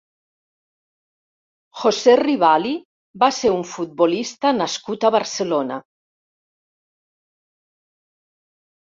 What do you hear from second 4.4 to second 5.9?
nascut a Barcelona.